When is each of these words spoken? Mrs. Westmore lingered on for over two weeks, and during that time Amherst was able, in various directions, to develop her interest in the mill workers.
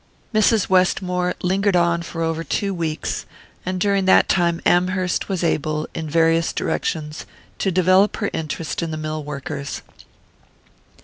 Mrs. 0.33 0.67
Westmore 0.67 1.35
lingered 1.43 1.75
on 1.75 2.01
for 2.01 2.23
over 2.23 2.43
two 2.43 2.73
weeks, 2.73 3.27
and 3.67 3.79
during 3.79 4.05
that 4.05 4.27
time 4.27 4.59
Amherst 4.65 5.29
was 5.29 5.43
able, 5.43 5.87
in 5.93 6.09
various 6.09 6.53
directions, 6.53 7.27
to 7.59 7.69
develop 7.71 8.17
her 8.17 8.31
interest 8.33 8.81
in 8.81 8.89
the 8.89 8.97
mill 8.97 9.23
workers. 9.23 9.83